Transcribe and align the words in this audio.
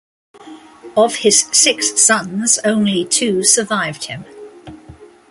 Of 0.97 1.17
his 1.17 1.41
six 1.51 2.01
sons, 2.03 2.57
only 2.65 3.05
two 3.05 3.43
survived 3.43 4.05
him. 4.05 4.25